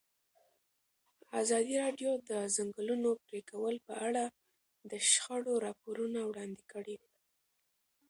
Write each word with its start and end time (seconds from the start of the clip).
ازادي 1.41 1.75
راډیو 1.83 2.11
د 2.19 2.21
د 2.29 2.31
ځنګلونو 2.55 3.09
پرېکول 3.25 3.75
په 3.87 3.93
اړه 4.07 4.23
د 4.91 4.93
شخړو 5.11 5.53
راپورونه 5.65 6.19
وړاندې 6.29 6.63
کړي. 6.73 6.97